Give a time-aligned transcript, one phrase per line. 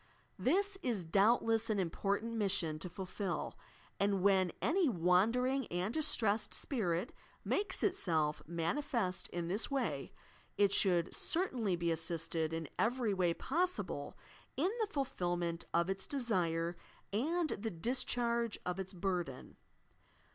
[0.39, 3.55] This is doubtless an important mission to fulfil,
[3.99, 7.13] and when any wandering and distressed spirit
[7.45, 10.11] makes itself manifest in this way,
[10.57, 14.17] it should certainly be assisted in every way possible
[14.57, 16.75] iq the fulfilment of its desire
[17.13, 19.55] and the discharge of its burden.